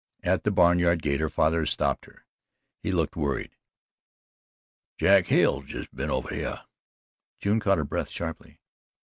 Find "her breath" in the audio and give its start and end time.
7.77-8.09